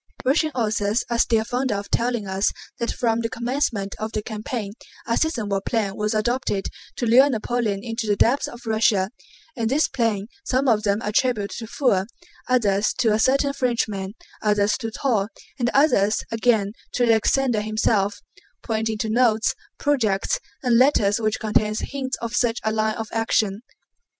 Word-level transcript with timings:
Russian 0.25 0.49
authors 0.55 1.03
are 1.11 1.19
still 1.19 1.45
fonder 1.45 1.75
of 1.75 1.91
telling 1.91 2.25
us 2.25 2.51
that 2.79 2.89
from 2.91 3.19
the 3.19 3.29
commencement 3.29 3.93
of 3.99 4.11
the 4.13 4.23
campaign 4.23 4.73
a 5.05 5.15
Scythian 5.15 5.47
war 5.47 5.61
plan 5.61 5.95
was 5.95 6.15
adopted 6.15 6.69
to 6.95 7.05
lure 7.05 7.29
Napoleon 7.29 7.81
into 7.83 8.07
the 8.07 8.15
depths 8.15 8.47
of 8.47 8.65
Russia, 8.65 9.11
and 9.55 9.69
this 9.69 9.87
plan 9.87 10.25
some 10.43 10.67
of 10.67 10.81
them 10.81 11.03
attribute 11.03 11.51
to 11.51 11.67
Pfuel, 11.67 12.07
others 12.47 12.93
to 12.93 13.13
a 13.13 13.19
certain 13.19 13.53
Frenchman, 13.53 14.15
others 14.41 14.75
to 14.79 14.89
Toll, 14.89 15.27
and 15.59 15.69
others 15.71 16.23
again 16.31 16.71
to 16.93 17.05
Alexander 17.05 17.61
himself—pointing 17.61 18.97
to 18.97 19.07
notes, 19.11 19.53
projects, 19.77 20.39
and 20.63 20.79
letters 20.79 21.19
which 21.21 21.39
contain 21.39 21.75
hints 21.79 22.17
of 22.23 22.33
such 22.35 22.57
a 22.63 22.71
line 22.71 22.95
of 22.95 23.07
action. 23.11 23.61